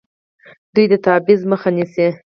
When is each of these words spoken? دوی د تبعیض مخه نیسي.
دوی 0.73 0.85
د 0.91 0.93
تبعیض 1.05 1.41
مخه 1.51 1.69
نیسي. 1.75 2.07